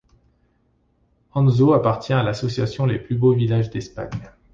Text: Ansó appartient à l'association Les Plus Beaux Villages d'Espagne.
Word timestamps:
Ansó 1.33 1.73
appartient 1.75 2.13
à 2.17 2.23
l'association 2.23 2.87
Les 2.87 2.97
Plus 2.97 3.13
Beaux 3.15 3.33
Villages 3.33 3.69
d'Espagne. 3.69 4.31